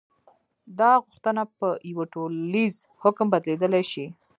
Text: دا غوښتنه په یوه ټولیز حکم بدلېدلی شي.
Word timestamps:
دا 0.79 0.91
غوښتنه 1.05 1.43
په 1.57 1.67
یوه 1.91 2.05
ټولیز 2.13 2.73
حکم 3.01 3.27
بدلېدلی 3.33 3.83
شي. 3.91 4.05